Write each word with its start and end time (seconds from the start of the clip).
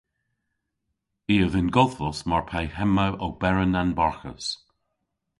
I 1.33 1.35
a 1.45 1.47
vynn 1.53 1.69
godhvos 1.75 2.19
mar 2.29 2.43
pe 2.49 2.59
hemma 2.77 3.07
oberen 3.27 3.73
anbarghus. 3.81 4.47